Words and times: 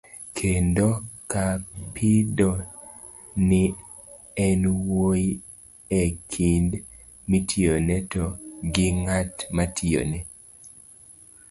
kendo, 0.37 0.87
kadipo 1.31 2.49
ni 3.49 3.63
en 4.45 4.61
wuoyo 4.87 5.37
e 6.01 6.03
kind 6.31 6.71
mitiyone 7.29 7.95
to 8.11 8.23
gi 8.73 8.87
ng'at 8.99 9.33
matiyone, 9.55 10.19